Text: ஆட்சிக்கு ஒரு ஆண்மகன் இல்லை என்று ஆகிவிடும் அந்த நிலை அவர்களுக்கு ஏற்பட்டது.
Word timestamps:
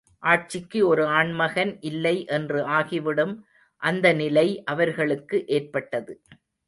ஆட்சிக்கு 0.23 0.87
ஒரு 0.87 1.03
ஆண்மகன் 1.05 1.77
இல்லை 1.81 2.25
என்று 2.25 2.61
ஆகிவிடும் 2.69 3.35
அந்த 3.81 4.13
நிலை 4.13 4.47
அவர்களுக்கு 4.65 5.37
ஏற்பட்டது. 5.47 6.13